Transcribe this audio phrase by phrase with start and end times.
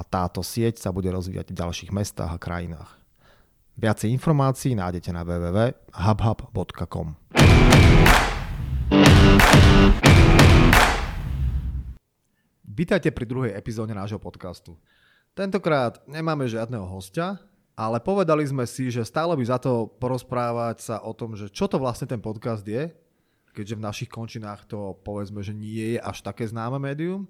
[0.00, 2.96] a táto sieť sa bude rozvíjať v ďalších mestách a krajinách.
[3.76, 7.20] Viacej informácií nájdete na www.hubhub.com.
[12.64, 14.80] Vítajte pri druhej epizóde nášho podcastu.
[15.36, 17.36] Tentokrát nemáme žiadneho hostia,
[17.76, 21.68] ale povedali sme si, že stále by za to porozprávať sa o tom, že čo
[21.68, 22.88] to vlastne ten podcast je,
[23.52, 27.28] keďže v našich končinách to povedzme, že nie je až také známe médium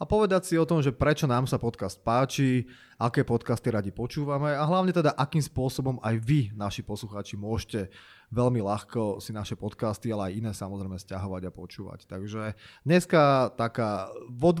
[0.00, 2.64] a povedať si o tom, že prečo nám sa podcast páči,
[2.96, 7.92] aké podcasty radi počúvame a hlavne teda akým spôsobom aj vy, naši poslucháči, môžete
[8.32, 12.08] veľmi ľahko si naše podcasty, ale aj iné samozrejme stiahovať a počúvať.
[12.08, 14.56] Takže dneska taká vo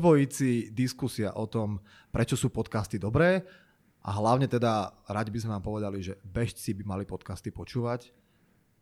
[0.76, 1.80] diskusia o tom,
[2.12, 3.40] prečo sú podcasty dobré
[4.04, 8.12] a hlavne teda radi by sme vám povedali, že bežci by mali podcasty počúvať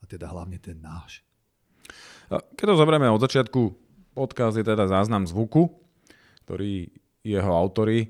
[0.02, 1.22] a teda hlavne ten náš.
[2.26, 3.60] Keď to zoberieme od začiatku,
[4.18, 5.86] podcast je teda záznam zvuku,
[6.48, 6.88] ktorý
[7.20, 8.08] jeho autory,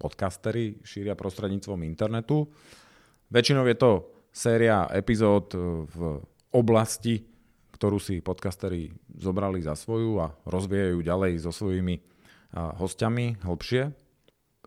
[0.00, 2.48] podcastery, šíria prostredníctvom internetu.
[3.28, 3.90] Väčšinou je to
[4.32, 5.52] séria epizód
[5.92, 6.24] v
[6.56, 7.20] oblasti,
[7.76, 12.00] ktorú si podcastery zobrali za svoju a rozvíjajú ďalej so svojimi
[12.56, 13.92] hostiami hlbšie.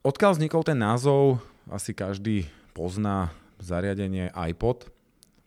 [0.06, 2.46] Odkiaľ vznikol ten názov, asi každý
[2.78, 4.86] pozná zariadenie iPod,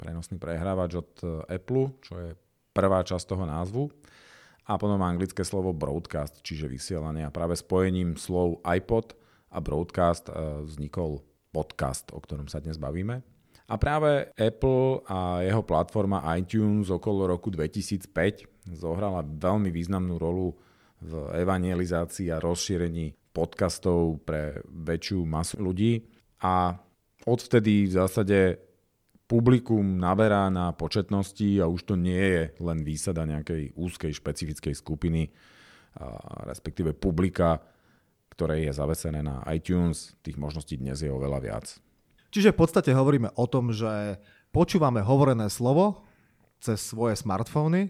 [0.02, 1.10] prenosný prehrávač od
[1.46, 2.30] Apple, čo je
[2.74, 3.94] prvá časť toho názvu
[4.62, 7.26] a potom anglické slovo broadcast, čiže vysielanie.
[7.26, 9.18] A práve spojením slov iPod
[9.50, 10.32] a broadcast e,
[10.64, 13.20] vznikol podcast, o ktorom sa dnes bavíme.
[13.66, 20.54] A práve Apple a jeho platforma iTunes okolo roku 2005 zohrala veľmi významnú rolu
[21.02, 21.12] v
[21.42, 26.04] evangelizácii a rozšírení podcastov pre väčšiu masu ľudí.
[26.42, 26.76] A
[27.26, 28.38] odvtedy v zásade
[29.32, 35.32] publikum naberá na početnosti a už to nie je len výsada nejakej úzkej špecifickej skupiny,
[36.44, 37.64] respektíve publika,
[38.36, 40.12] ktoré je zavesené na iTunes.
[40.20, 41.66] Tých možností dnes je oveľa viac.
[42.28, 44.20] Čiže v podstate hovoríme o tom, že
[44.52, 46.04] počúvame hovorené slovo
[46.60, 47.88] cez svoje smartfóny,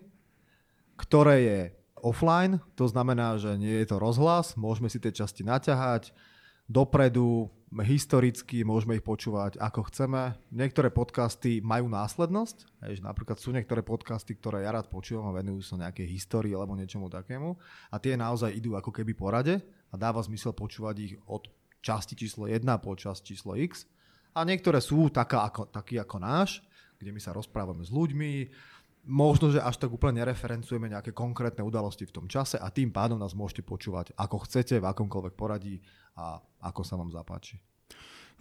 [0.95, 1.61] ktoré je
[1.99, 6.15] offline, to znamená, že nie je to rozhlas, môžeme si tie časti naťahať
[6.71, 7.51] dopredu,
[7.81, 10.37] historicky, môžeme ich počúvať ako chceme.
[10.53, 15.65] Niektoré podcasty majú následnosť, že napríklad sú niektoré podcasty, ktoré ja rád počúvam a venujú
[15.65, 17.57] sa nejakej histórii alebo niečomu takému
[17.89, 19.57] a tie naozaj idú ako keby po rade
[19.89, 21.49] a dáva zmysel počúvať ich od
[21.81, 23.89] časti číslo 1 po časť číslo X.
[24.37, 26.61] A niektoré sú taká ako, taký ako náš,
[27.01, 28.53] kde my sa rozprávame s ľuďmi,
[29.07, 33.19] možno, že až tak úplne nereferencujeme nejaké konkrétne udalosti v tom čase a tým pádom
[33.19, 35.83] nás môžete počúvať ako chcete, v akomkoľvek poradí
[36.15, 37.59] a ako sa vám zapáči.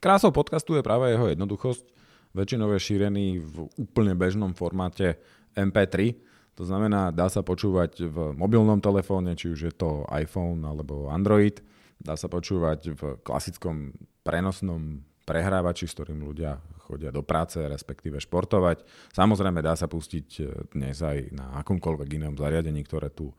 [0.02, 1.86] Krásou podcastu je práve jeho jednoduchosť.
[2.32, 5.20] Väčšinou je šírený v úplne bežnom formáte
[5.52, 6.16] MP3,
[6.56, 11.64] to znamená, dá sa počúvať v mobilnom telefóne, či už je to iPhone alebo Android.
[11.98, 18.84] Dá sa počúvať v klasickom prenosnom prehrávači, s ktorým ľudia chodia do práce, respektíve športovať.
[19.16, 20.44] Samozrejme dá sa pustiť e,
[20.76, 23.32] dnes aj na akomkoľvek inom zariadení, ktoré tu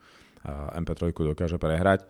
[0.49, 2.03] MP3 dokáže prehrať.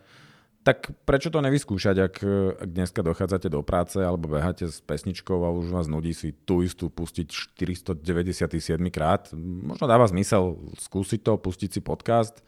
[0.62, 2.16] Tak prečo to nevyskúšať, ak,
[2.62, 6.62] ak dneska dochádzate do práce alebo beháte s pesničkou a už vás nudí si tú
[6.62, 9.26] istú pustiť 497 krát?
[9.34, 12.46] Možno dáva zmysel skúsiť to, pustiť si podcast,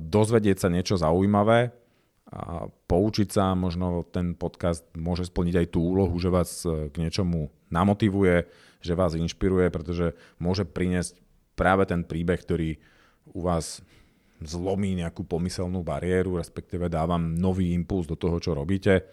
[0.00, 1.68] dozvedieť sa niečo zaujímavé,
[2.28, 7.00] a poučiť sa, možno ten podcast môže splniť aj tú úlohu, že vás e, k
[7.00, 8.44] niečomu namotivuje,
[8.84, 11.16] že vás inšpiruje, pretože môže priniesť
[11.56, 12.76] práve ten príbeh, ktorý
[13.32, 13.80] u vás
[14.44, 19.08] zlomí nejakú pomyselnú bariéru, respektíve dávam nový impuls do toho, čo robíte.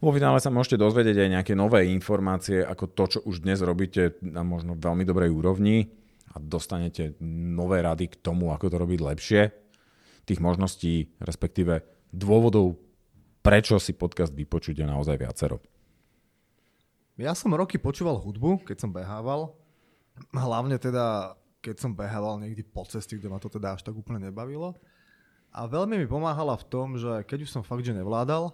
[0.00, 4.16] Vo finále sa môžete dozvedieť aj nejaké nové informácie, ako to, čo už dnes robíte
[4.24, 5.88] na možno veľmi dobrej úrovni
[6.32, 9.42] a dostanete nové rady k tomu, ako to robiť lepšie.
[10.26, 12.80] Tých možností, respektíve dôvodov,
[13.44, 15.60] prečo si podcast vypočuť je naozaj viacero.
[17.20, 19.52] Ja som roky počúval hudbu, keď som behával.
[20.32, 24.32] Hlavne teda, keď som behával niekde po ceste, kde ma to teda až tak úplne
[24.32, 24.76] nebavilo.
[25.52, 28.52] A veľmi mi pomáhala v tom, že keď už som fakt, že nevládal,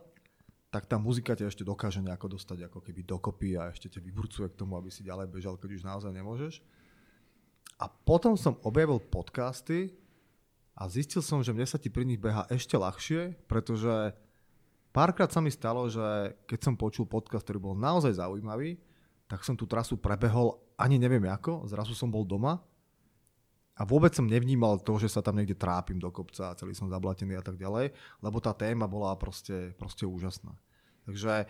[0.71, 4.47] tak tá muzika ťa ešte dokáže nejako dostať ako keby dokopy a ešte ťa vyburcuje
[4.49, 6.63] k tomu, aby si ďalej bežal, keď už naozaj nemôžeš.
[7.83, 9.91] A potom som objavil podcasty
[10.83, 14.11] a zistil som, že mne sa ti pri nich beha ešte ľahšie, pretože
[14.93, 18.77] Párkrát sa mi stalo, že keď som počul podcast, ktorý bol naozaj zaujímavý,
[19.25, 22.61] tak som tú trasu prebehol ani neviem ako, zrazu som bol doma
[23.73, 26.93] a vôbec som nevnímal to, že sa tam niekde trápim do kopca a celý som
[26.93, 30.53] zablatený a tak ďalej, lebo tá téma bola proste, proste úžasná.
[31.09, 31.49] Takže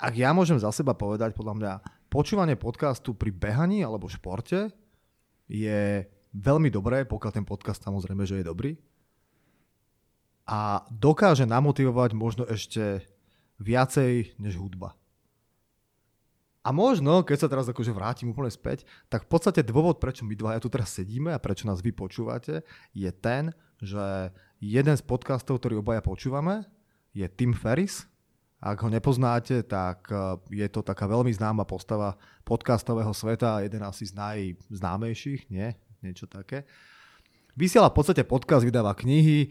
[0.00, 1.72] ak ja môžem za seba povedať, podľa mňa
[2.08, 4.72] počúvanie podcastu pri behaní alebo športe
[5.44, 8.76] je veľmi dobré, pokiaľ ten podcast samozrejme, že je dobrý
[10.46, 13.02] a dokáže namotivovať možno ešte
[13.58, 14.94] viacej než hudba.
[16.66, 20.34] A možno, keď sa teraz akože vrátim úplne späť, tak v podstate dôvod, prečo my
[20.34, 25.62] dvaja tu teraz sedíme a prečo nás vy počúvate, je ten, že jeden z podcastov,
[25.62, 26.66] ktorý obaja počúvame,
[27.14, 28.10] je Tim Ferris.
[28.58, 34.10] Ak ho nepoznáte, tak e, je to taká veľmi známa postava podcastového sveta, jeden asi
[34.10, 35.70] z najznámejších, nie?
[36.06, 36.62] Niečo také.
[37.58, 39.50] Vysiela v podstate podcast, vydáva knihy,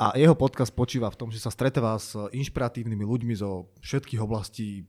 [0.00, 4.88] a jeho podcast počíva v tom, že sa stretáva s inšpiratívnymi ľuďmi zo všetkých oblastí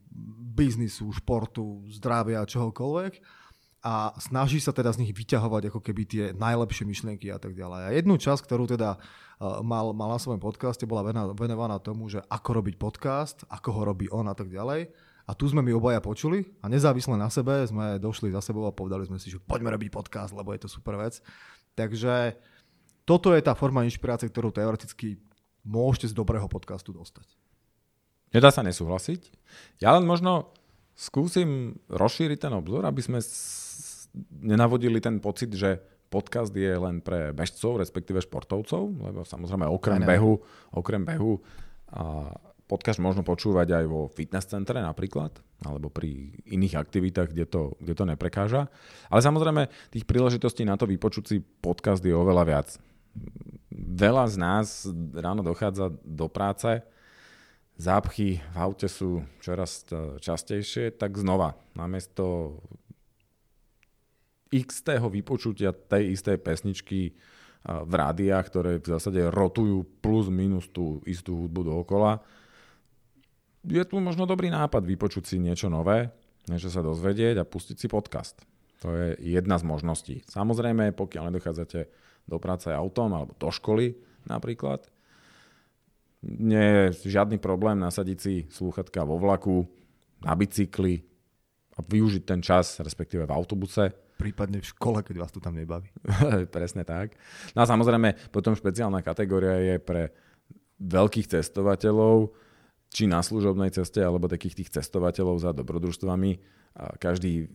[0.56, 3.20] biznisu, športu, zdravia, čohokoľvek
[3.84, 7.80] a snaží sa teda z nich vyťahovať ako keby tie najlepšie myšlienky a tak ďalej.
[7.84, 11.04] A jednu časť, ktorú teda uh, mal, mal na svojom podcaste, bola
[11.36, 14.88] venovaná tomu, že ako robiť podcast, ako ho robí on a tak ďalej.
[15.22, 18.74] A tu sme my obaja počuli a nezávisle na sebe sme došli za sebou a
[18.74, 21.22] povedali sme si, že poďme robiť podcast, lebo je to super vec.
[21.78, 22.34] Takže
[23.06, 25.22] toto je tá forma inšpirácie, ktorú teoreticky
[25.62, 27.26] môžete z dobrého podcastu dostať.
[28.34, 29.30] Nedá sa nesúhlasiť.
[29.78, 30.56] Ja len možno
[30.98, 33.22] skúsim rozšíriť ten obzor, aby sme
[34.42, 35.80] nenavodili ten pocit, že
[36.12, 40.44] podcast je len pre bežcov, respektíve športovcov, lebo samozrejme okrem behu,
[40.76, 41.40] okrem behu
[41.88, 42.36] a
[42.72, 47.92] podcast možno počúvať aj vo fitness centre napríklad, alebo pri iných aktivitách, kde to, kde
[47.92, 48.72] to neprekáža.
[49.12, 52.68] Ale samozrejme, tých príležitostí na to vypočuť si podcast je oveľa viac
[53.72, 54.66] veľa z nás
[55.12, 56.80] ráno dochádza do práce,
[57.76, 59.84] zápchy v aute sú čoraz
[60.20, 62.56] častejšie, tak znova, namiesto
[64.52, 67.16] x vypočutia tej istej pesničky
[67.62, 72.20] v rádiách, ktoré v zásade rotujú plus minus tú istú hudbu dookola,
[73.62, 76.10] je tu možno dobrý nápad vypočuť si niečo nové,
[76.50, 78.42] niečo sa dozvedieť a pustiť si podcast.
[78.82, 80.16] To je jedna z možností.
[80.26, 81.80] Samozrejme, pokiaľ nedochádzate
[82.26, 83.94] do práce autom alebo do školy
[84.26, 84.86] napríklad.
[86.22, 89.66] Nie je žiadny problém nasadiť si slúchatka vo vlaku,
[90.22, 91.02] na bicykli
[91.74, 93.90] a využiť ten čas, respektíve v autobuse.
[94.14, 95.90] Prípadne v škole, keď vás to tam nebaví.
[96.54, 97.18] Presne tak.
[97.58, 100.14] No a samozrejme, potom špeciálna kategória je pre
[100.78, 102.30] veľkých cestovateľov,
[102.92, 106.60] či na služobnej ceste, alebo takých tých cestovateľov za dobrodružstvami,
[107.00, 107.52] každý,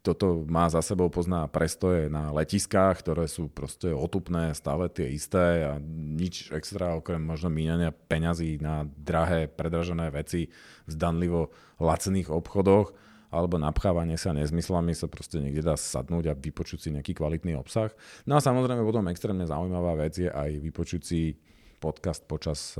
[0.00, 5.06] kto to má za sebou, pozná prestoje na letiskách, ktoré sú proste otupné, stále tie
[5.06, 10.50] isté a nič extra okrem možno míňania peňazí na drahé, predražené veci
[10.82, 12.90] v zdanlivo lacných obchodoch
[13.30, 17.90] alebo napchávanie sa nezmyslami sa proste niekde dá sadnúť a vypočuť si nejaký kvalitný obsah.
[18.26, 21.38] No a samozrejme potom extrémne zaujímavá vec je aj vypočuť si
[21.78, 22.78] podcast počas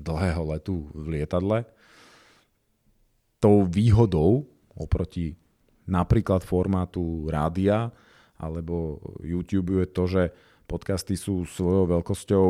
[0.00, 1.68] dlhého letu v lietadle.
[3.40, 5.36] Tou výhodou oproti
[5.88, 7.92] napríklad formátu rádia
[8.40, 10.22] alebo YouTube je to, že
[10.64, 12.46] podcasty sú svojou veľkosťou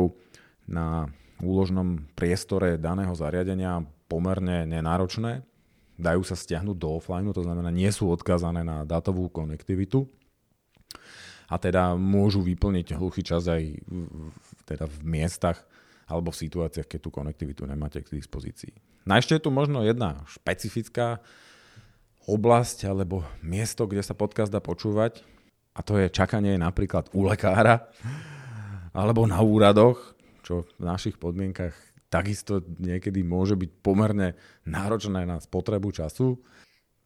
[0.71, 5.43] na úložnom priestore daného zariadenia pomerne nenáročné.
[5.97, 10.07] Dajú sa stiahnuť do offline, to znamená, nie sú odkázané na dátovú konektivitu
[11.51, 15.59] a teda môžu vyplniť hluchý čas aj v, teda v miestach
[16.11, 18.75] alebo v situáciách, keď tú konektivitu nemáte k dispozícii.
[19.07, 21.23] No ešte je tu možno jedna špecifická
[22.27, 25.23] oblasť alebo miesto, kde sa podcast dá počúvať
[25.71, 27.87] a to je čakanie napríklad u lekára
[28.91, 30.13] alebo na úradoch,
[30.43, 31.73] čo v našich podmienkach
[32.11, 34.35] takisto niekedy môže byť pomerne
[34.67, 36.35] náročné na spotrebu času.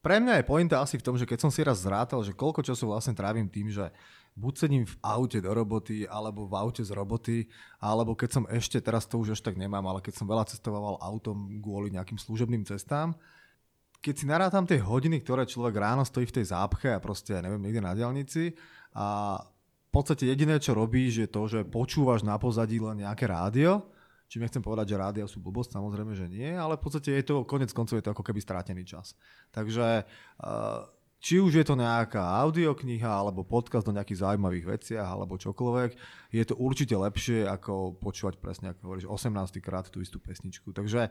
[0.02, 2.66] Pre mňa je pointa asi v tom, že keď som si raz zrátal, že koľko
[2.66, 3.94] času vlastne trávim tým, že
[4.36, 7.48] buď sedím v aute do roboty, alebo v aute z roboty,
[7.80, 11.00] alebo keď som ešte, teraz to už až tak nemám, ale keď som veľa cestoval
[11.00, 13.16] autom kvôli nejakým služobným cestám,
[14.04, 17.42] keď si narátam tie hodiny, ktoré človek ráno stojí v tej zápche a proste, ja
[17.42, 18.54] neviem, niekde na diálnici
[18.94, 23.88] a v podstate jediné, čo robíš, je to, že počúvaš na pozadí len nejaké rádio,
[24.26, 27.46] Čiže nechcem povedať, že rádia sú blbosť, samozrejme, že nie, ale v podstate je to,
[27.46, 29.14] konec koncov je to ako keby strátený čas.
[29.54, 30.82] Takže uh,
[31.26, 35.98] či už je to nejaká audiokniha, alebo podcast o nejakých zaujímavých veciach, alebo čokoľvek,
[36.30, 39.58] je to určite lepšie, ako počúvať presne, ako hovoríš, 18.
[39.58, 40.70] krát tú istú pesničku.
[40.70, 41.10] Takže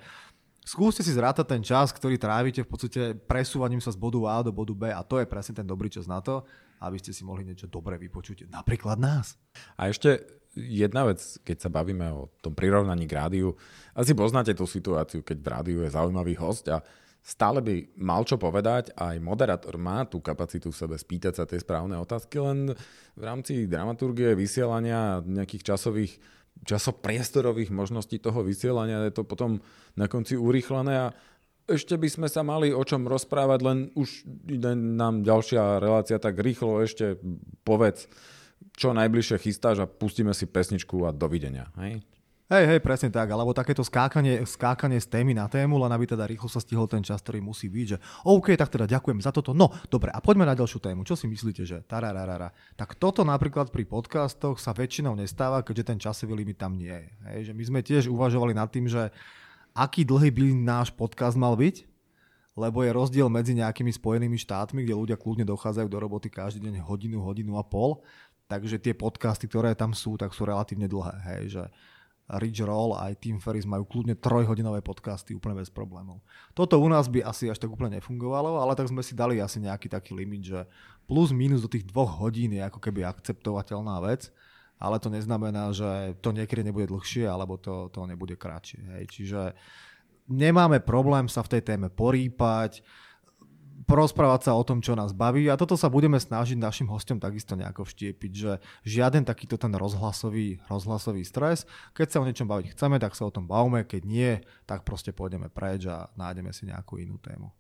[0.62, 4.54] skúste si zrátať ten čas, ktorý trávite v podstate presúvaním sa z bodu A do
[4.54, 6.47] bodu B a to je presne ten dobrý čas na to,
[6.78, 9.35] aby ste si mohli niečo dobre vypočuť, napríklad nás.
[9.75, 10.23] A ešte
[10.54, 13.59] jedna vec, keď sa bavíme o tom prirovnaní k rádiu,
[13.99, 16.87] asi poznáte tú situáciu, keď v rádiu je zaujímavý host a
[17.25, 21.57] stále by mal čo povedať, aj moderátor má tú kapacitu v sebe spýtať sa tie
[21.57, 22.76] správne otázky, len
[23.16, 26.21] v rámci dramaturgie, vysielania, nejakých časových
[26.69, 29.59] časopriestorových možností toho vysielania je to potom
[29.99, 31.12] na konci urýchlené a
[31.64, 34.28] ešte by sme sa mali o čom rozprávať, len už
[34.76, 37.16] nám ďalšia relácia, tak rýchlo ešte
[37.64, 38.04] povedz,
[38.76, 41.73] čo najbližšie chystáš a pustíme si pesničku a dovidenia.
[41.81, 42.04] Hej?
[42.45, 46.29] Hej, hej, presne tak, alebo takéto skákanie, skákanie z témy na tému, len aby teda
[46.29, 47.99] rýchlo sa stihol ten čas, ktorý musí byť, že
[48.29, 49.57] OK, tak teda ďakujem za toto.
[49.57, 51.09] No, dobre, a poďme na ďalšiu tému.
[51.09, 52.53] Čo si myslíte, že tarararara.
[52.77, 57.09] Tak toto napríklad pri podcastoch sa väčšinou nestáva, keďže ten časový limit tam nie je.
[57.33, 59.09] Hej, že my sme tiež uvažovali nad tým, že
[59.73, 61.89] aký dlhý by náš podcast mal byť,
[62.61, 66.85] lebo je rozdiel medzi nejakými spojenými štátmi, kde ľudia kľudne dochádzajú do roboty každý deň
[66.85, 68.05] hodinu, hodinu a pol
[68.45, 71.17] Takže tie podcasty, ktoré tam sú, tak sú relatívne dlhé.
[71.33, 71.65] Hej, že
[72.25, 76.25] Rich Roll aj Tim Ferris majú kľudne trojhodinové podcasty úplne bez problémov.
[76.57, 79.61] Toto u nás by asi až tak úplne nefungovalo, ale tak sme si dali asi
[79.61, 80.61] nejaký taký limit, že
[81.04, 84.33] plus minus do tých dvoch hodín je ako keby akceptovateľná vec,
[84.81, 88.81] ale to neznamená, že to niekedy nebude dlhšie, alebo to, to nebude kratšie.
[88.97, 89.04] Hej.
[89.12, 89.40] Čiže
[90.25, 92.81] nemáme problém sa v tej téme porýpať,
[93.85, 97.57] porozprávať sa o tom, čo nás baví a toto sa budeme snažiť našim hostom takisto
[97.57, 98.53] nejako vštiepiť, že
[98.85, 101.64] žiaden takýto ten rozhlasový, rozhlasový stres,
[101.97, 104.33] keď sa o niečom baviť chceme, tak sa o tom bavme, keď nie,
[104.69, 107.53] tak proste pôjdeme preč a nájdeme si nejakú inú tému.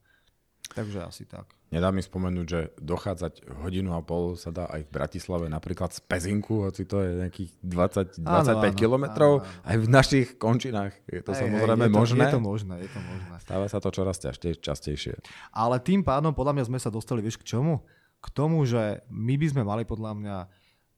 [0.74, 1.46] Takže asi tak.
[1.70, 6.02] Nedá mi spomenúť, že dochádzať hodinu a pol sa dá aj v Bratislave napríklad z
[6.02, 9.42] Pezinku, hoci to je nejakých 20-25 kilometrov.
[9.62, 12.22] Aj v našich končinách je to aj, samozrejme aj, je to, možné.
[12.22, 13.34] Je to možné, je to možné.
[13.42, 15.18] Stáva sa to čoraz častejšie.
[15.54, 17.82] Ale tým pádom podľa mňa sme sa dostali, vieš k čomu?
[18.22, 20.36] K tomu, že my by sme mali podľa mňa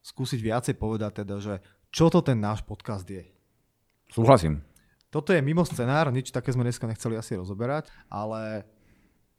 [0.04, 1.54] skúsiť viacej povedať teda, že
[1.88, 3.25] čo to ten náš podcast je.
[4.12, 4.61] Súhlasím.
[5.09, 8.68] Toto je mimo scenár, nič také sme dneska nechceli asi rozoberať, ale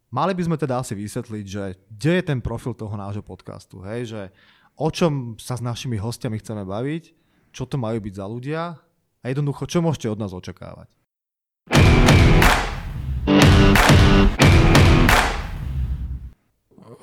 [0.08, 4.08] Mali by sme teda asi vysvetliť, že kde je ten profil toho nášho podcastu, hej,
[4.08, 4.22] že
[4.80, 7.12] o čom sa s našimi hostiami chceme baviť,
[7.52, 8.62] čo to majú byť za ľudia
[9.20, 10.88] a jednoducho, čo môžete od nás očakávať.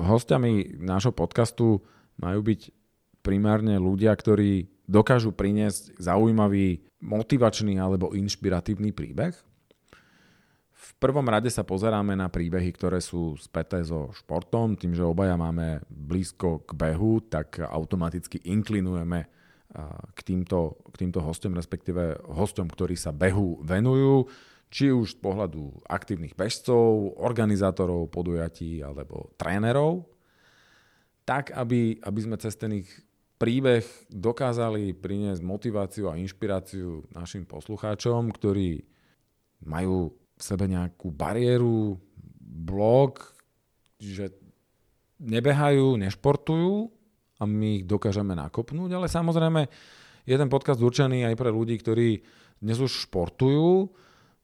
[0.02, 1.86] Hostiami nášho podcastu
[2.18, 2.74] majú byť
[3.22, 9.38] primárne ľudia, ktorí dokážu priniesť zaujímavý, motivačný alebo inšpiratívny príbeh
[11.00, 14.78] prvom rade sa pozeráme na príbehy, ktoré sú späté so športom.
[14.78, 19.26] Tým, že obaja máme blízko k behu, tak automaticky inklinujeme
[20.16, 24.30] k týmto, k týmto hostom, respektíve hostom, ktorí sa behu venujú,
[24.72, 30.08] či už z pohľadu aktívnych bežcov, organizátorov podujatí alebo trénerov,
[31.24, 32.90] tak aby, aby sme cez ten ich
[33.36, 38.84] príbeh dokázali priniesť motiváciu a inšpiráciu našim poslucháčom, ktorí
[39.68, 41.96] majú v sebe nejakú bariéru,
[42.40, 43.36] blok,
[44.00, 44.36] že
[45.20, 46.92] nebehajú, nešportujú
[47.40, 49.62] a my ich dokážeme nakopnúť, ale samozrejme
[50.28, 52.20] je ten podcast určený aj pre ľudí, ktorí
[52.60, 53.92] dnes už športujú,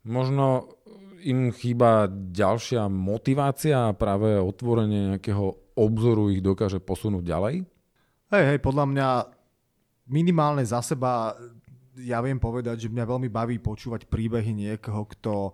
[0.08, 0.78] možno
[1.22, 7.56] im chýba ďalšia motivácia a práve otvorenie nejakého obzoru ich dokáže posunúť ďalej?
[8.32, 9.10] Hej, hej, podľa mňa
[10.10, 11.36] minimálne za seba
[12.00, 15.52] ja viem povedať, že mňa veľmi baví počúvať príbehy niekoho, kto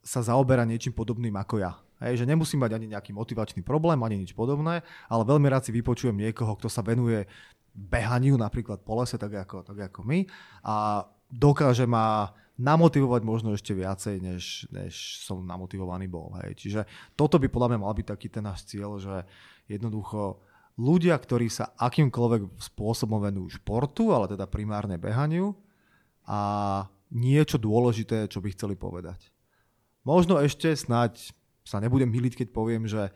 [0.00, 1.76] sa zaoberá niečím podobným ako ja.
[2.00, 4.80] Hej, že nemusím mať ani nejaký motivačný problém, ani nič podobné,
[5.12, 7.28] ale veľmi rád si vypočujem niekoho, kto sa venuje
[7.76, 10.24] behaniu napríklad po lese, tak ako, tak ako my
[10.64, 16.36] a dokáže ma namotivovať možno ešte viacej, než, než som namotivovaný bol.
[16.44, 16.60] Hej.
[16.60, 16.80] Čiže
[17.16, 19.24] toto by podľa mňa mal byť taký ten náš cieľ, že
[19.64, 20.44] jednoducho
[20.76, 25.56] ľudia, ktorí sa akýmkoľvek spôsobom venujú športu, ale teda primárne behaniu
[26.28, 29.32] a niečo dôležité, čo by chceli povedať.
[30.02, 33.12] Možno ešte snať sa nebudem miliť, keď poviem, že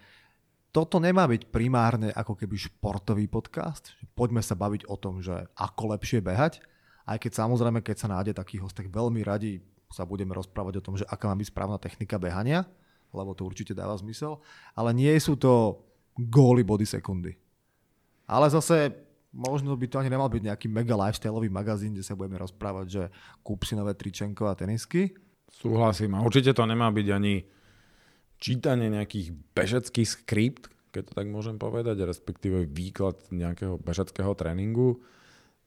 [0.75, 3.95] toto nemá byť primárne ako keby športový podcast.
[4.19, 6.59] Poďme sa baviť o tom, že ako lepšie behať.
[7.07, 10.85] Aj keď samozrejme, keď sa nájde taký host, tak veľmi radi sa budeme rozprávať o
[10.85, 12.67] tom, že aká má byť správna technika behania,
[13.15, 14.43] lebo to určite dáva zmysel.
[14.75, 15.79] Ale nie sú to
[16.19, 17.39] góly body sekundy.
[18.27, 22.39] Ale zase Možno by to ani nemal byť nejaký mega lifestyleový magazín, kde sa budeme
[22.39, 23.03] rozprávať, že
[23.43, 25.11] kúp si nové tričenko a tenisky.
[25.61, 26.19] Súhlasím.
[26.19, 27.47] A určite to nemá byť ani
[28.43, 35.03] čítanie nejakých bežeckých skript, keď to tak môžem povedať, respektíve výklad nejakého bežeckého tréningu.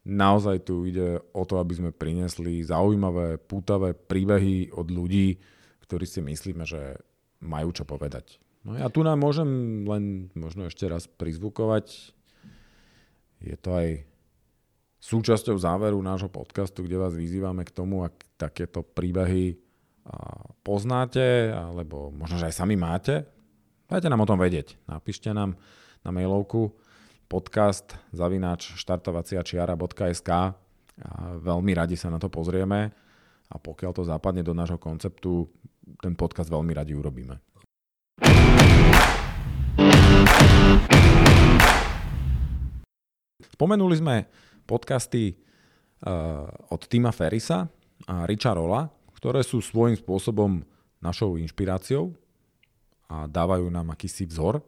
[0.08, 5.36] Naozaj tu ide o to, aby sme prinesli zaujímavé, pútavé príbehy od ľudí,
[5.84, 6.96] ktorí si myslíme, že
[7.44, 8.40] majú čo povedať.
[8.64, 12.16] No ja tu nám môžem len možno ešte raz prizvukovať.
[13.44, 13.88] Je to aj
[15.04, 19.67] súčasťou záveru nášho podcastu, kde vás vyzývame k tomu, ak takéto príbehy
[20.64, 23.28] poznáte, alebo možno, že aj sami máte,
[23.88, 24.80] dajte nám o tom vedieť.
[24.88, 25.56] Napíšte nám
[26.04, 26.76] na mailovku
[27.28, 30.30] podcast zavináč štartovacia čiara.sk
[30.98, 32.92] a veľmi radi sa na to pozrieme
[33.48, 35.48] a pokiaľ to zapadne do nášho konceptu,
[36.04, 37.36] ten podcast veľmi radi urobíme.
[43.58, 44.16] Spomenuli sme
[44.68, 47.66] podcasty uh, od Tima Ferisa
[48.06, 50.62] a Richa Rolla, ktoré sú svojím spôsobom
[51.02, 52.14] našou inšpiráciou
[53.10, 54.62] a dávajú nám akýsi vzor,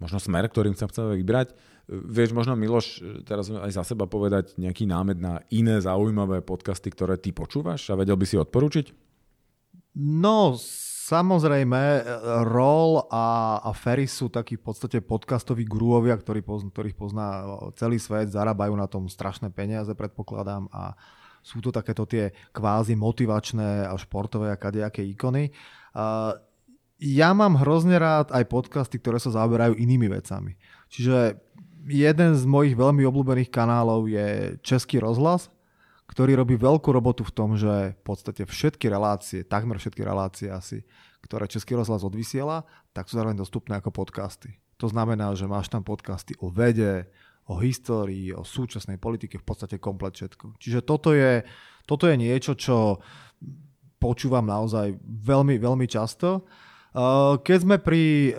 [0.00, 1.52] možno smer, ktorým sa chceme vybrať.
[1.88, 7.20] Vieš možno, Miloš, teraz aj za seba povedať nejaký námed na iné zaujímavé podcasty, ktoré
[7.20, 8.86] ty počúvaš a vedel by si odporučiť?
[9.98, 10.56] No,
[11.08, 12.04] Samozrejme,
[12.52, 17.48] Roll a, a Ferris sú takí v podstate podcastoví guruovia, ktorí, ktorých pozná
[17.80, 20.92] celý svet, zarábajú na tom strašné peniaze, predpokladám, a
[21.42, 25.50] sú to takéto tie kvázi motivačné a športové a kadejaké ikony.
[26.98, 30.58] Ja mám hrozne rád aj podcasty, ktoré sa zaoberajú inými vecami.
[30.90, 31.38] Čiže
[31.86, 35.46] jeden z mojich veľmi obľúbených kanálov je Český rozhlas,
[36.10, 40.82] ktorý robí veľkú robotu v tom, že v podstate všetky relácie, takmer všetky relácie asi,
[41.22, 42.64] ktoré Český rozhlas odvysiela,
[42.96, 44.56] tak sú zároveň dostupné ako podcasty.
[44.80, 47.06] To znamená, že máš tam podcasty o vede,
[47.48, 50.60] o histórii, o súčasnej politike, v podstate komplet všetko.
[50.60, 51.42] Čiže toto je,
[51.88, 53.00] toto je niečo, čo
[53.96, 56.44] počúvam naozaj veľmi, veľmi často.
[57.40, 58.36] Keď sme pri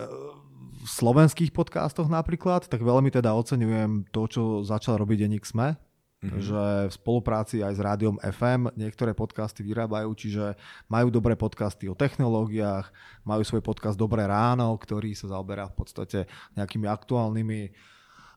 [0.85, 5.75] slovenských podcastoch napríklad, tak veľmi teda oceňujem to, čo začal robiť Deník Sme,
[6.19, 6.43] Mm-hmm.
[6.43, 10.51] že v spolupráci aj s rádiom FM niektoré podcasty vyrábajú, čiže
[10.91, 12.91] majú dobré podcasty o technológiách,
[13.23, 16.27] majú svoj podcast Dobré ráno, ktorý sa zaoberá v podstate
[16.59, 17.71] nejakými aktuálnymi,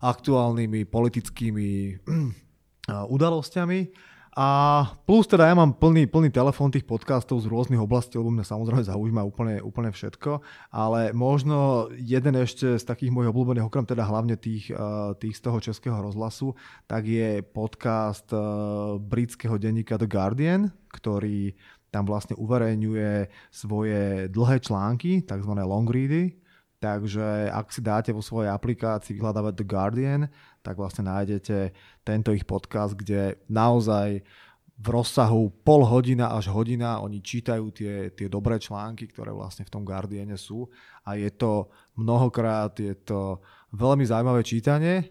[0.03, 1.71] aktuálnymi politickými
[2.91, 3.81] udalosťami.
[4.33, 4.49] A
[5.05, 8.81] plus teda ja mám plný, plný telefón tých podcastov z rôznych oblastí, lebo mňa samozrejme
[8.81, 10.41] zaujíma úplne, úplne všetko,
[10.73, 15.41] ale možno jeden ešte z takých mojich obľúbených, okrem teda hlavne tých, eh, tých z
[15.45, 16.57] toho českého rozhlasu,
[16.89, 18.41] tak je podcast eh,
[19.05, 21.53] britského denníka The Guardian, ktorý
[21.93, 25.53] tam vlastne uverejňuje svoje dlhé články, tzv.
[25.61, 26.41] long ready,
[26.83, 30.23] Takže ak si dáte vo svojej aplikácii vyhľadávať The Guardian,
[30.67, 31.71] tak vlastne nájdete
[32.03, 34.27] tento ich podcast, kde naozaj
[34.83, 39.71] v rozsahu pol hodina až hodina oni čítajú tie, tie dobré články, ktoré vlastne v
[39.71, 40.67] tom Guardiane sú
[41.07, 43.39] a je to mnohokrát, je to
[43.71, 45.07] veľmi zaujímavé čítanie,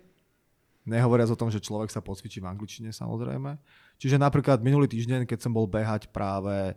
[0.84, 3.56] nehovoriac o tom, že človek sa posvičí v angličtine samozrejme.
[3.96, 6.76] Čiže napríklad minulý týždeň, keď som bol behať práve,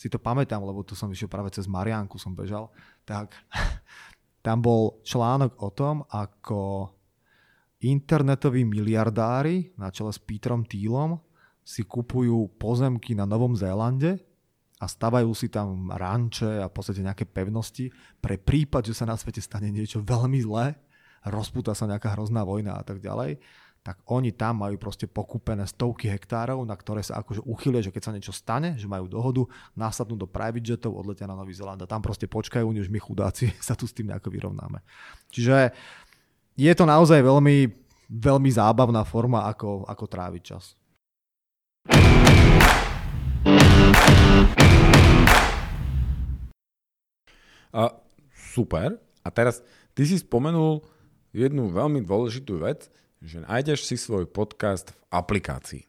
[0.00, 2.72] si to pamätám, lebo tu som išiel práve cez Marianku, som bežal,
[3.04, 3.36] tak
[4.40, 6.88] Tam bol článok o tom, ako
[7.80, 11.16] internetoví miliardári na čele s Petrom Thielom
[11.60, 14.20] si kupujú pozemky na Novom Zélande
[14.80, 19.16] a stavajú si tam ranče a v podstate nejaké pevnosti pre prípad, že sa na
[19.16, 20.76] svete stane niečo veľmi zlé,
[21.28, 23.36] rozpúta sa nejaká hrozná vojna a tak ďalej
[23.90, 28.02] tak oni tam majú proste pokúpené stovky hektárov, na ktoré sa akože uchylia, že keď
[28.06, 29.42] sa niečo stane, že majú dohodu,
[29.74, 33.50] nasadnú do private jetov, odletia na Nový Zeland a tam proste počkajú, než my chudáci
[33.58, 34.78] sa tu s tým nejako vyrovnáme.
[35.34, 35.74] Čiže
[36.54, 37.66] je to naozaj veľmi,
[38.14, 40.78] veľmi zábavná forma, ako, ako tráviť čas.
[47.74, 47.90] A,
[48.54, 49.02] super.
[49.26, 49.66] A teraz
[49.98, 50.78] ty si spomenul
[51.34, 52.86] jednu veľmi dôležitú vec,
[53.20, 55.84] že nájdeš si svoj podcast v aplikácii.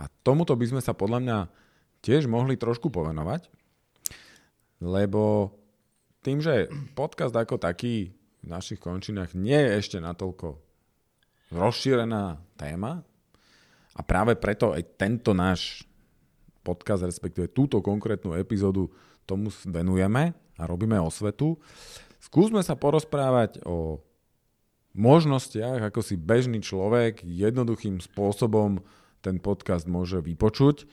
[0.00, 1.38] A tomuto by sme sa podľa mňa
[2.00, 3.48] tiež mohli trošku povenovať,
[4.80, 5.52] lebo
[6.20, 8.12] tým, že podcast ako taký
[8.44, 10.60] v našich končinách nie je ešte natoľko
[11.52, 13.04] rozšírená téma
[13.96, 15.86] a práve preto aj tento náš
[16.66, 18.90] podcast, respektíve túto konkrétnu epizódu
[19.22, 21.56] tomu venujeme a robíme osvetu.
[22.18, 24.02] Skúsme sa porozprávať o
[24.96, 28.80] možnostiach, ako si bežný človek jednoduchým spôsobom
[29.20, 30.88] ten podcast môže vypočuť.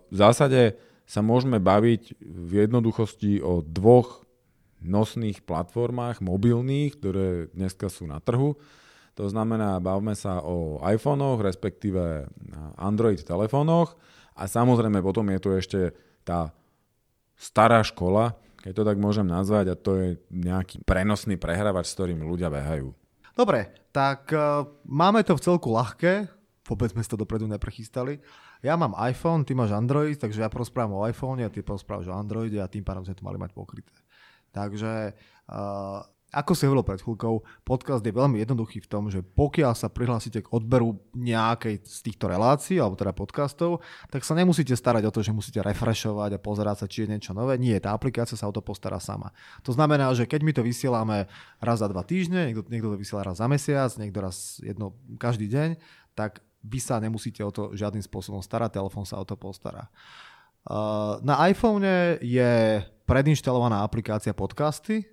[0.00, 4.24] V zásade sa môžeme baviť v jednoduchosti o dvoch
[4.80, 8.56] nosných platformách mobilných, ktoré dneska sú na trhu.
[9.16, 12.28] To znamená, bavme sa o iPhonech, respektíve
[12.76, 13.96] Android telefónoch
[14.36, 15.80] a samozrejme potom je tu ešte
[16.20, 16.52] tá
[17.36, 22.24] stará škola, keď to tak môžem nazvať, a to je nejaký prenosný prehrávač, s ktorým
[22.24, 22.92] ľudia behajú.
[23.36, 26.28] Dobre, tak uh, máme to v celku ľahké,
[26.66, 28.18] vôbec sme to dopredu neprechystali.
[28.64, 32.16] Ja mám iPhone, ty máš Android, takže ja porozprávam o iPhone a ty porozprávaš o
[32.16, 33.92] Androide a tým pádom sme to mali mať pokryté.
[34.50, 35.12] Takže
[35.52, 36.00] uh,
[36.34, 40.42] ako si hovoril pred chvíľkou, podcast je veľmi jednoduchý v tom, že pokiaľ sa prihlásite
[40.42, 45.22] k odberu nejakej z týchto relácií, alebo teda podcastov, tak sa nemusíte starať o to,
[45.22, 47.56] že musíte refreshovať a pozerať sa, či je niečo nové.
[47.56, 49.30] Nie, tá aplikácia sa o to postará sama.
[49.62, 51.30] To znamená, že keď my to vysielame
[51.62, 55.46] raz za dva týždne, niekto, niekto to vysiela raz za mesiac, niekto raz jedno každý
[55.46, 55.78] deň,
[56.18, 59.86] tak vy sa nemusíte o to žiadnym spôsobom starať, telefón sa o to postará.
[61.22, 61.86] Na iPhone
[62.18, 65.06] je predinštalovaná aplikácia podcasty,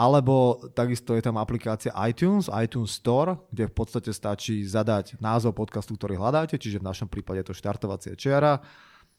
[0.00, 5.92] alebo takisto je tam aplikácia iTunes, iTunes Store, kde v podstate stačí zadať názov podcastu,
[6.00, 8.64] ktorý hľadáte, čiže v našom prípade je to štartovacie čiara.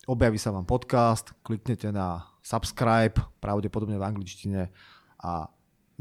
[0.10, 4.74] Objaví sa vám podcast, kliknete na subscribe, pravdepodobne v angličtine
[5.22, 5.46] a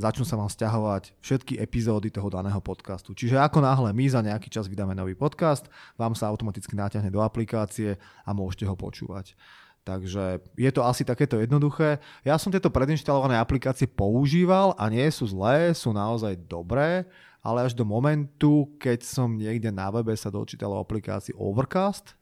[0.00, 3.12] začnú sa vám stiahovať všetky epizódy toho daného podcastu.
[3.12, 5.68] Čiže ako náhle my za nejaký čas vydáme nový podcast,
[6.00, 9.36] vám sa automaticky naťahne do aplikácie a môžete ho počúvať.
[9.80, 11.98] Takže je to asi takéto jednoduché.
[12.20, 17.08] Ja som tieto predinštalované aplikácie používal a nie sú zlé, sú naozaj dobré,
[17.40, 22.20] ale až do momentu, keď som niekde na webe sa dočítal o aplikácii Overcast,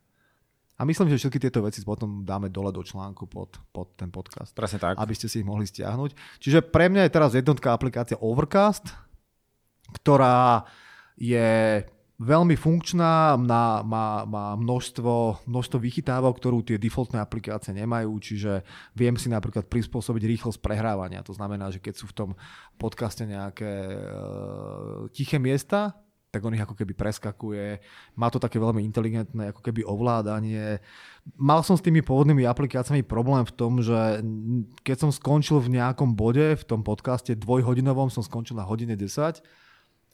[0.79, 4.55] a myslím, že všetky tieto veci potom dáme dole do článku pod, pod ten podcast.
[4.55, 4.95] Presne tak.
[4.95, 6.39] Aby ste si ich mohli stiahnuť.
[6.39, 8.87] Čiže pre mňa je teraz jednotka aplikácia Overcast,
[9.99, 10.63] ktorá
[11.19, 11.83] je
[12.19, 18.67] veľmi funkčná, má, má, má množstvo, množstvo vychytávok, ktorú tie defaultné aplikácie nemajú, čiže
[18.99, 21.23] viem si napríklad prispôsobiť rýchlosť prehrávania.
[21.23, 22.31] To znamená, že keď sú v tom
[22.75, 23.95] podcaste nejaké e,
[25.15, 25.95] tiché miesta,
[26.29, 27.81] tak on ich ako keby preskakuje.
[28.19, 30.83] Má to také veľmi inteligentné ako keby ovládanie.
[31.41, 34.21] Mal som s tými pôvodnými aplikáciami problém v tom, že
[34.85, 39.41] keď som skončil v nejakom bode v tom podcaste dvojhodinovom, som skončil na hodine 10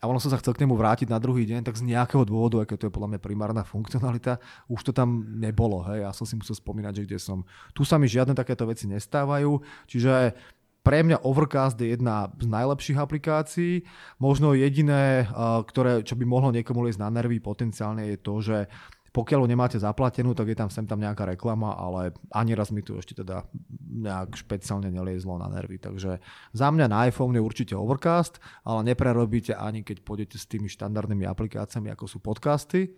[0.04, 2.60] a ono som sa chcel k nemu vrátiť na druhý deň, tak z nejakého dôvodu,
[2.60, 4.36] aké to je podľa mňa primárna funkcionalita,
[4.68, 5.80] už to tam nebolo.
[5.88, 6.04] Hej.
[6.04, 7.48] Ja som si musel spomínať, že kde som.
[7.72, 10.36] Tu sa mi žiadne takéto veci nestávajú, čiže
[10.84, 13.88] pre mňa Overcast je jedna z najlepších aplikácií.
[14.20, 15.24] Možno jediné,
[15.64, 18.68] ktoré, čo by mohlo niekomu liesť na nervy potenciálne je to, že
[19.14, 22.82] pokiaľ ho nemáte zaplatenú, tak je tam sem tam nejaká reklama, ale ani raz mi
[22.82, 23.46] tu ešte teda
[23.78, 25.78] nejak špeciálne neliezlo na nervy.
[25.78, 26.18] Takže
[26.50, 31.30] za mňa na iPhone je určite Overcast, ale neprerobíte ani keď pôjdete s tými štandardnými
[31.30, 32.90] aplikáciami, ako sú podcasty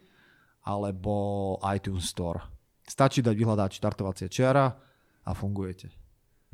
[0.64, 2.40] alebo iTunes Store.
[2.80, 4.72] Stačí dať vyhľadať štartovacie čiara
[5.20, 5.92] a fungujete.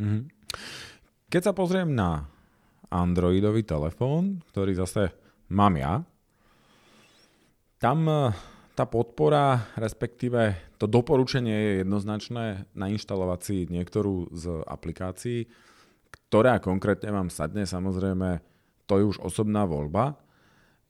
[0.02, 0.22] Mm-hmm.
[1.30, 2.26] Keď sa pozriem na
[2.90, 5.14] Androidový telefón, ktorý zase
[5.54, 6.02] mám ja,
[7.78, 8.10] tam
[8.72, 15.50] tá podpora, respektíve to doporučenie je jednoznačné nainštalovať si niektorú z aplikácií,
[16.28, 18.40] ktorá konkrétne vám sadne, samozrejme,
[18.88, 20.16] to je už osobná voľba.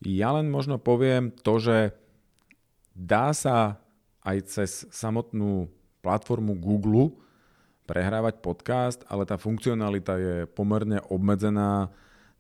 [0.03, 1.95] Ja len možno poviem to, že
[2.95, 3.83] dá sa
[4.23, 5.67] aj cez samotnú
[6.03, 7.15] platformu Google
[7.87, 11.91] prehrávať podcast, ale tá funkcionalita je pomerne obmedzená,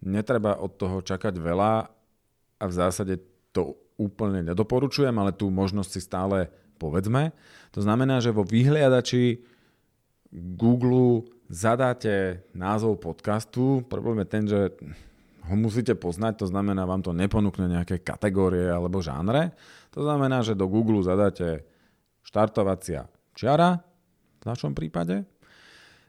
[0.02, 1.74] netreba od toho čakať veľa
[2.58, 3.18] a v zásade
[3.54, 6.50] to úplne nedoporučujem, ale tú možnosť si stále
[6.82, 7.30] povedzme.
[7.70, 9.38] To znamená, že vo vyhliadači
[10.32, 13.86] Google zadáte názov podcastu.
[13.86, 14.60] Problém je ten, že
[15.42, 19.54] ho musíte poznať, to znamená, vám to neponúkne nejaké kategórie alebo žánre.
[19.94, 21.66] To znamená, že do Google zadáte
[22.22, 23.82] štartovacia čiara,
[24.42, 25.22] v našom prípade.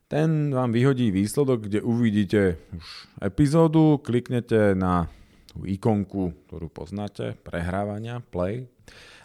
[0.10, 2.86] Ten vám vyhodí výsledok, kde uvidíte už
[3.22, 5.10] epizódu, kliknete na
[5.54, 8.66] tú ikonku, ktorú poznáte, prehrávania, play.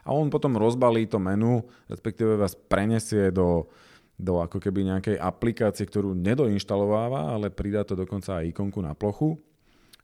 [0.04, 3.72] A on potom rozbalí to menu, respektíve vás prenesie do,
[4.20, 9.40] do ako keby nejakej aplikácie, ktorú nedoinštalováva, ale pridá to dokonca aj ikonku na plochu.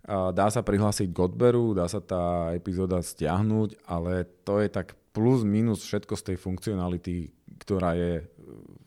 [0.04, 4.96] A dá sa prihlásiť k odberu, dá sa tá epizóda stiahnuť, ale to je tak
[5.16, 7.32] plus minus všetko z tej funkcionality,
[7.64, 8.24] ktorá je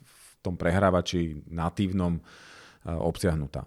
[0.06, 2.22] v tom prehrávači natívnom
[2.86, 3.66] obsiahnutá.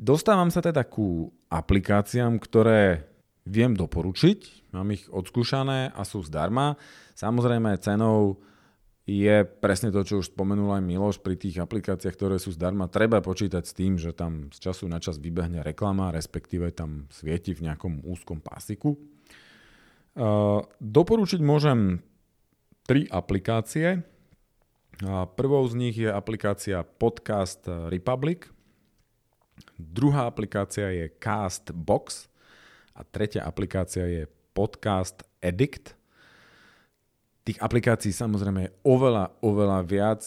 [0.00, 3.04] Dostávam sa teda ku aplikáciám, ktoré
[3.44, 6.80] viem doporučiť, mám ich odskúšané a sú zdarma.
[7.12, 8.40] Samozrejme cenou
[9.04, 12.88] je presne to, čo už spomenul aj Miloš pri tých aplikáciách, ktoré sú zdarma.
[12.88, 17.52] Treba počítať s tým, že tam z času na čas vybehne reklama, respektíve tam svieti
[17.52, 18.96] v nejakom úzkom pásiku.
[20.80, 22.00] Doporučiť môžem
[22.88, 24.00] tri aplikácie.
[25.36, 28.48] Prvou z nich je aplikácia Podcast Republic.
[29.80, 32.28] Druhá aplikácia je Castbox
[32.92, 35.96] a tretia aplikácia je Podcast Addict.
[37.40, 40.20] Tých aplikácií samozrejme je oveľa, oveľa viac.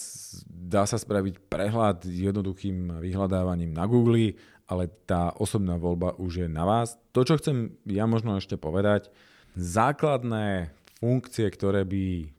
[0.49, 4.33] Dá sa spraviť prehľad jednoduchým vyhľadávaním na Google,
[4.65, 6.97] ale tá osobná voľba už je na vás.
[7.13, 9.13] To, čo chcem ja možno ešte povedať,
[9.53, 12.33] základné funkcie, ktoré by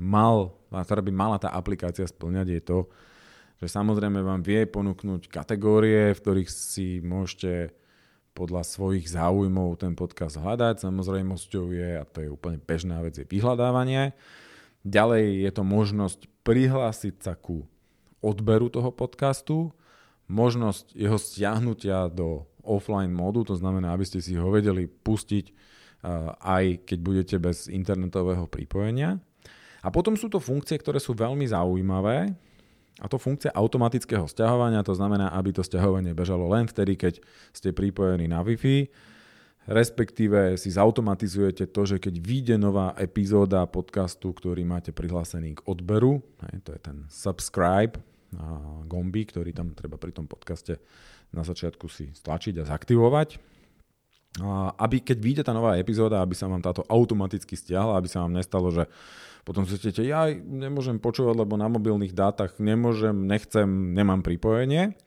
[0.00, 2.78] mal, ktoré by mala tá aplikácia splňať je to,
[3.56, 7.72] že samozrejme vám vie ponúknuť kategórie, v ktorých si môžete
[8.36, 10.84] podľa svojich záujmov ten podcast hľadať.
[10.84, 14.12] Samozrejmosťou je, a to je úplne bežná vec, je vyhľadávanie.
[14.84, 17.64] Ďalej je to možnosť prihlásiť sa ku
[18.20, 19.72] odberu toho podcastu,
[20.28, 25.54] možnosť jeho stiahnutia do offline módu, to znamená, aby ste si ho vedeli pustiť
[26.44, 29.18] aj keď budete bez internetového pripojenia.
[29.82, 32.34] A potom sú to funkcie, ktoré sú veľmi zaujímavé,
[32.96, 37.20] a to funkcia automatického stiahovania, to znamená, aby to stiahovanie bežalo len vtedy, keď
[37.52, 38.88] ste pripojení na Wi-Fi,
[39.68, 46.24] respektíve si zautomatizujete to, že keď vyjde nová epizóda podcastu, ktorý máte prihlásený k odberu,
[46.64, 48.00] to je ten subscribe
[48.86, 50.80] gombík, ktorý tam treba pri tom podcaste
[51.34, 53.55] na začiatku si stlačiť a zaktivovať,
[54.76, 58.36] aby keď vyjde tá nová epizóda, aby sa vám táto automaticky stiahla, aby sa vám
[58.36, 58.84] nestalo, že
[59.46, 64.98] potom zistíte, ja nemôžem počúvať, lebo na mobilných dátach nemôžem, nechcem, nemám pripojenie.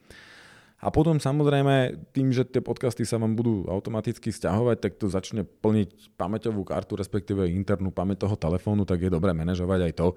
[0.80, 5.44] A potom samozrejme, tým, že tie podcasty sa vám budú automaticky stiahovať, tak to začne
[5.44, 10.08] plniť pamäťovú kartu, respektíve internú pamäť toho telefónu, tak je dobré manažovať aj to,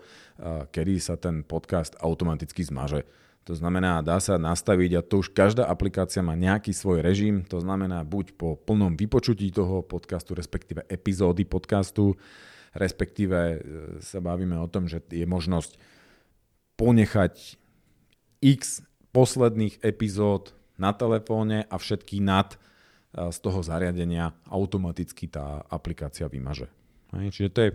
[0.72, 3.04] kedy sa ten podcast automaticky zmaže.
[3.44, 7.60] To znamená, dá sa nastaviť a to už každá aplikácia má nejaký svoj režim, to
[7.60, 12.16] znamená buď po plnom vypočutí toho podcastu, respektíve epizódy podcastu,
[12.72, 13.58] respektíve e,
[14.00, 15.76] sa bavíme o tom, že je možnosť
[16.80, 17.60] ponechať
[18.40, 18.80] x
[19.12, 22.58] posledných epizód na telefóne a všetky nad e,
[23.28, 26.72] z toho zariadenia automaticky tá aplikácia vymaže.
[27.12, 27.72] Čiže to je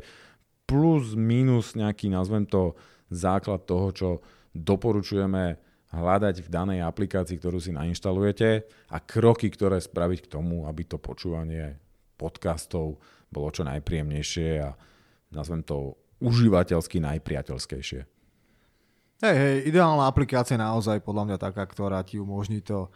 [0.64, 2.72] plus, minus nejaký, nazvem to,
[3.08, 4.08] základ toho, čo
[4.58, 10.84] doporučujeme hľadať v danej aplikácii, ktorú si nainštalujete a kroky, ktoré spraviť k tomu, aby
[10.84, 11.80] to počúvanie
[12.20, 13.00] podcastov
[13.32, 14.76] bolo čo najpríjemnejšie a
[15.32, 18.00] nazvem to užívateľsky najpriateľskejšie.
[19.18, 22.86] Hej, hej, ideálna aplikácia je naozaj podľa mňa taká, ktorá ti umožní to,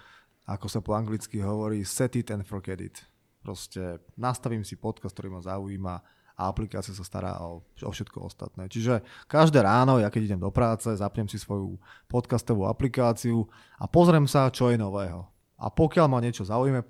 [0.47, 3.03] ako sa po anglicky hovorí, set it and forget it.
[3.43, 5.95] Proste nastavím si podcast, ktorý ma zaujíma
[6.43, 8.67] a aplikácia sa stará o, o všetko ostatné.
[8.67, 11.79] Čiže každé ráno, ja keď idem do práce, zapnem si svoju
[12.11, 13.47] podcastovú aplikáciu
[13.79, 15.31] a pozriem sa, čo je nového.
[15.63, 16.83] A pokiaľ ma niečo zaujíme,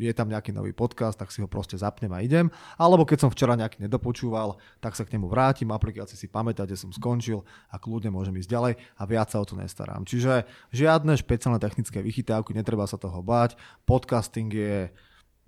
[0.00, 2.48] je tam nejaký nový podcast, tak si ho proste zapnem a idem.
[2.80, 6.80] Alebo keď som včera nejaký nedopočúval, tak sa k nemu vrátim, aplikácii si pamätať, kde
[6.80, 10.08] som skončil a kľudne môžem ísť ďalej a viac sa o to nestarám.
[10.08, 13.60] Čiže žiadne špeciálne technické vychytávky, netreba sa toho báť.
[13.84, 14.88] Podcasting je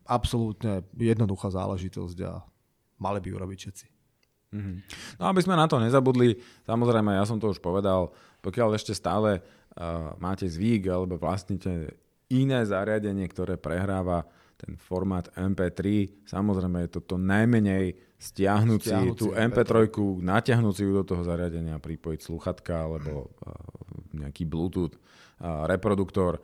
[0.05, 2.45] absolútne jednoduchá záležitosť a
[3.03, 3.87] mali by urobiť všetci.
[4.53, 4.77] Mm-hmm.
[5.17, 6.37] No aby sme na to nezabudli,
[6.69, 8.13] samozrejme, ja som to už povedal,
[8.45, 11.97] pokiaľ ešte stále uh, máte zvyk alebo vlastnite
[12.29, 14.29] iné zariadenie, ktoré prehráva
[14.61, 16.13] ten formát MP3.
[16.29, 19.91] Samozrejme je to to najmenej stiahnuť si tú MP3,
[20.23, 23.53] natiahnuť si ju do toho zariadenia, pripojiť sluchatka alebo uh,
[24.15, 26.39] nejaký Bluetooth uh, reproduktor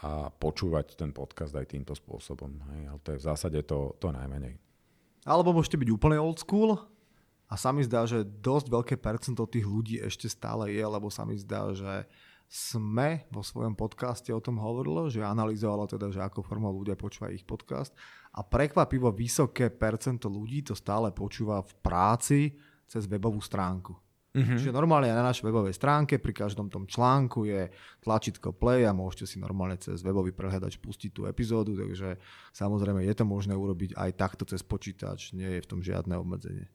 [0.00, 2.48] a počúvať ten podcast aj týmto spôsobom.
[2.72, 4.69] Hej, ale to je v zásade to, to najmenej.
[5.24, 6.80] Alebo môžete byť úplne old school
[7.50, 11.26] a sa mi zdá, že dosť veľké percento tých ľudí ešte stále je, lebo sa
[11.28, 12.08] mi zdá, že
[12.50, 17.30] sme vo svojom podcaste o tom hovorilo, že analyzovalo teda, že ako formou ľudia počúvajú
[17.38, 17.94] ich podcast
[18.34, 22.40] a prekvapivo vysoké percento ľudí to stále počúva v práci
[22.90, 23.94] cez webovú stránku.
[24.30, 24.62] Mm-hmm.
[24.62, 27.66] Čiže normálne na našej webovej stránke pri každom tom článku je
[27.98, 32.14] tlačítko play a môžete si normálne cez webový prehľadač pustiť tú epizódu, takže
[32.54, 36.70] samozrejme je to možné urobiť aj takto cez počítač, nie je v tom žiadne obmedzenie.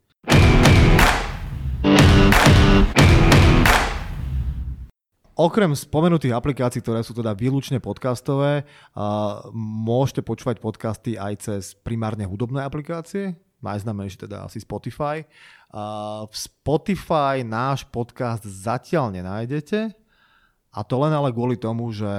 [5.36, 8.68] Okrem spomenutých aplikácií, ktoré sú teda výlučne podcastové,
[9.56, 15.26] môžete počúvať podcasty aj cez primárne hudobné aplikácie, najznamejšie teda asi Spotify.
[16.30, 19.92] v Spotify náš podcast zatiaľ nenájdete,
[20.76, 22.12] a to len ale kvôli tomu, že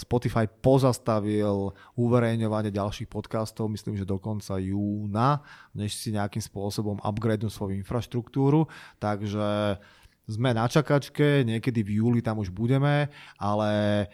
[0.00, 5.44] Spotify pozastavil uverejňovanie ďalších podcastov, myslím, že do konca júna,
[5.76, 8.64] než si nejakým spôsobom upgrade svoju infraštruktúru.
[8.96, 9.76] Takže
[10.24, 14.08] sme na čakačke, niekedy v júli tam už budeme, ale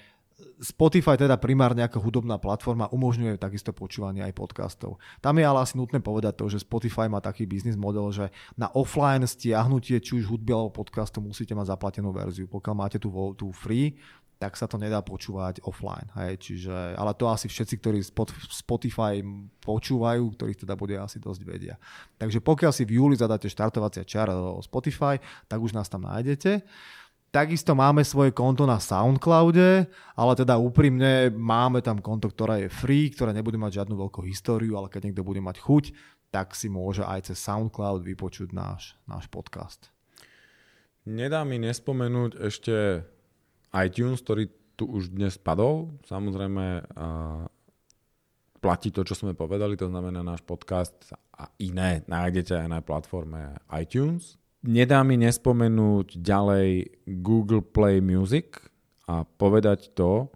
[0.60, 5.00] Spotify teda primárne ako hudobná platforma umožňuje takisto počúvanie aj podcastov.
[5.24, 8.68] Tam je ale asi nutné povedať to, že Spotify má taký biznis model, že na
[8.76, 12.44] offline stiahnutie či už hudby alebo podcastu musíte mať zaplatenú verziu.
[12.52, 13.96] Pokiaľ máte tú, tú free,
[14.36, 16.12] tak sa to nedá počúvať offline.
[16.20, 16.44] Hej.
[16.44, 17.98] Čiže, ale to asi všetci, ktorí
[18.52, 19.24] Spotify
[19.64, 21.80] počúvajú, ktorých teda bude asi dosť vedia.
[22.20, 25.16] Takže pokiaľ si v júli zadáte štartovacia čara do Spotify,
[25.48, 26.60] tak už nás tam nájdete.
[27.36, 33.12] Takisto máme svoje konto na Soundcloude, ale teda úprimne máme tam konto, ktoré je free,
[33.12, 35.92] ktoré nebude mať žiadnu veľkú históriu, ale keď niekto bude mať chuť,
[36.32, 39.92] tak si môže aj cez Soundcloud vypočuť náš, náš podcast.
[41.04, 43.04] Nedá mi nespomenúť ešte
[43.84, 45.92] iTunes, ktorý tu už dnes padol.
[46.08, 46.88] Samozrejme
[48.64, 53.60] platí to, čo sme povedali, to znamená náš podcast a iné nájdete aj na platforme
[53.76, 54.40] iTunes.
[54.66, 56.90] Nedá mi nespomenúť ďalej
[57.22, 58.58] Google Play Music
[59.06, 60.26] a povedať to,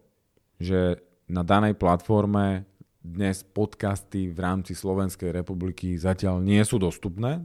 [0.63, 2.63] že na danej platforme
[3.03, 7.43] dnes podcasty v rámci Slovenskej republiky zatiaľ nie sú dostupné,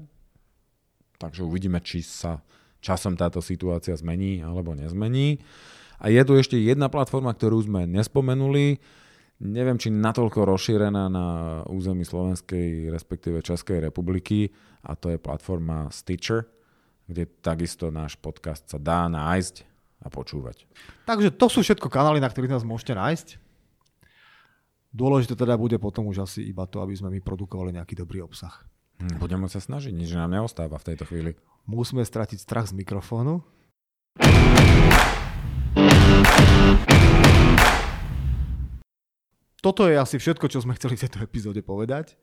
[1.17, 2.45] takže uvidíme, či sa
[2.85, 5.41] časom táto situácia zmení alebo nezmení.
[5.97, 8.77] A je tu ešte jedna platforma, ktorú sme nespomenuli,
[9.41, 11.27] neviem, či natoľko rozšírená na
[11.65, 14.53] území Slovenskej, respektíve Českej republiky,
[14.85, 16.54] a to je platforma Stitcher,
[17.05, 19.65] kde takisto náš podcast sa dá nájsť
[20.01, 20.65] a počúvať.
[21.05, 23.27] Takže to sú všetko kanály, na ktorých nás môžete nájsť.
[24.95, 28.63] Dôležité teda bude potom už asi iba to, aby sme my produkovali nejaký dobrý obsah.
[29.03, 31.35] Hm, budeme sa snažiť, nič nám neostáva v tejto chvíli.
[31.67, 33.43] Musíme stratiť strach z mikrofónu.
[39.59, 42.15] Toto je asi všetko, čo sme chceli v tejto epizóde povedať.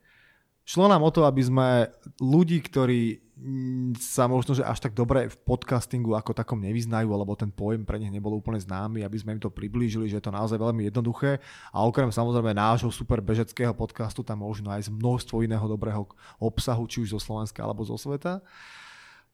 [0.63, 1.91] Šlo nám o to, aby sme
[2.23, 7.35] ľudí, ktorí mm, sa možno že až tak dobre v podcastingu ako takom nevyznajú, alebo
[7.35, 10.31] ten pojem pre nich nebol úplne známy, aby sme im to priblížili, že je to
[10.31, 11.43] naozaj veľmi jednoduché.
[11.75, 16.07] A okrem samozrejme nášho super bežeckého podcastu tam môžu nájsť množstvo iného dobrého
[16.39, 18.39] obsahu, či už zo Slovenska alebo zo sveta.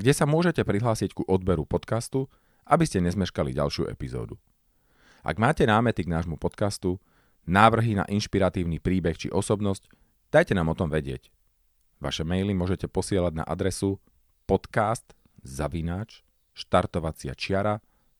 [0.00, 2.32] kde sa môžete prihlásiť ku odberu podcastu,
[2.64, 4.40] aby ste nezmeškali ďalšiu epizódu.
[5.20, 6.96] Ak máte námety k nášmu podcastu,
[7.44, 9.92] návrhy na inšpiratívny príbeh či osobnosť,
[10.32, 11.28] dajte nám o tom vedieť.
[12.00, 14.00] Vaše maily môžete posielať na adresu
[14.48, 15.04] podcast
[15.44, 16.24] zavináč
[16.56, 17.89] štartovacia čiara.sk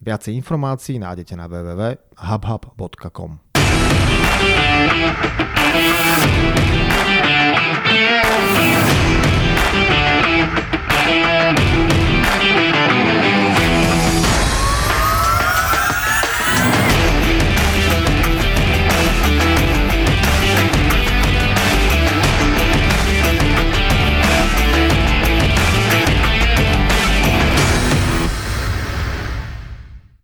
[0.00, 3.38] Viacej informácií nájdete na www.hubhub.com.
[11.10, 11.99] Yeah.